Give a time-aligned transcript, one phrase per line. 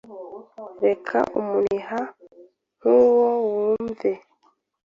[0.85, 1.99] Reka umuniha
[2.77, 4.11] nk'uwo wumve